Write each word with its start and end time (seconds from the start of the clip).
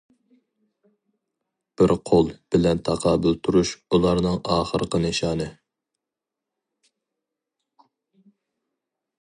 بىر« 1.81 1.93
قول» 2.09 2.31
بىلەن 2.55 2.81
تاقابىل 2.89 3.37
تۇرۇش 3.47 3.73
ئۇلارنىڭ 3.97 4.39
ئاخىرقى 4.55 5.03
نىشانى. 5.05 5.49